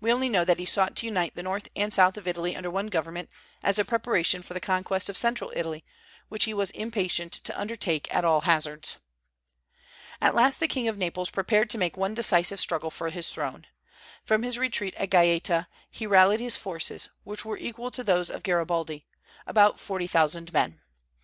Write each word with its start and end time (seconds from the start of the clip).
We 0.00 0.12
only 0.12 0.28
know 0.28 0.44
that 0.44 0.60
he 0.60 0.64
sought 0.64 0.94
to 0.94 1.06
unite 1.06 1.34
the 1.34 1.42
north 1.42 1.66
and 1.74 1.90
the 1.90 1.94
south 1.96 2.16
of 2.16 2.28
Italy 2.28 2.54
under 2.54 2.70
one 2.70 2.86
government, 2.86 3.28
as 3.64 3.80
a 3.80 3.84
preparation 3.84 4.40
for 4.42 4.54
the 4.54 4.60
conquest 4.60 5.08
of 5.08 5.16
central 5.16 5.52
Italy, 5.56 5.84
which 6.28 6.44
he 6.44 6.54
was 6.54 6.70
impatient 6.70 7.32
to 7.32 7.60
undertake 7.60 8.06
at 8.14 8.24
all 8.24 8.42
hazards. 8.42 8.98
At 10.20 10.36
last 10.36 10.60
the 10.60 10.68
King 10.68 10.86
of 10.86 10.96
Naples 10.96 11.30
prepared 11.30 11.68
to 11.70 11.78
make 11.78 11.96
one 11.96 12.14
decisive 12.14 12.60
struggle 12.60 12.92
for 12.92 13.10
his 13.10 13.30
throne. 13.30 13.66
From 14.22 14.44
his 14.44 14.56
retreat 14.56 14.94
at 14.94 15.10
Gaeta 15.10 15.66
he 15.90 16.06
rallied 16.06 16.38
his 16.38 16.56
forces, 16.56 17.08
which 17.24 17.44
were 17.44 17.58
equal 17.58 17.90
to 17.90 18.04
those 18.04 18.30
of 18.30 18.44
Garibaldi, 18.44 19.04
about 19.48 19.80
forty 19.80 20.06
thousand 20.06 20.52
men. 20.52 20.80